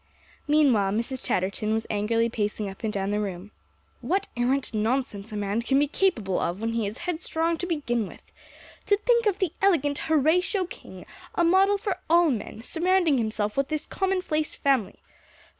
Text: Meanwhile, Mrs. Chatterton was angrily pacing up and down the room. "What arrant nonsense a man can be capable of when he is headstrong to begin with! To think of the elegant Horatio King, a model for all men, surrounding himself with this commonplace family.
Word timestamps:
Meanwhile, 0.47 0.93
Mrs. 0.93 1.23
Chatterton 1.23 1.73
was 1.75 1.85
angrily 1.91 2.27
pacing 2.27 2.67
up 2.67 2.83
and 2.83 2.91
down 2.91 3.11
the 3.11 3.19
room. 3.19 3.51
"What 3.99 4.29
arrant 4.35 4.73
nonsense 4.73 5.31
a 5.31 5.35
man 5.37 5.61
can 5.61 5.77
be 5.77 5.85
capable 5.85 6.39
of 6.39 6.59
when 6.59 6.73
he 6.73 6.87
is 6.87 6.97
headstrong 7.05 7.55
to 7.59 7.67
begin 7.67 8.07
with! 8.07 8.23
To 8.87 8.97
think 8.97 9.27
of 9.27 9.37
the 9.37 9.53
elegant 9.61 9.99
Horatio 10.09 10.65
King, 10.65 11.05
a 11.35 11.43
model 11.43 11.77
for 11.77 11.99
all 12.09 12.31
men, 12.31 12.63
surrounding 12.63 13.19
himself 13.19 13.55
with 13.55 13.67
this 13.67 13.85
commonplace 13.85 14.55
family. 14.55 15.01